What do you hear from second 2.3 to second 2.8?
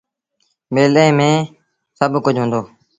هُݩدو۔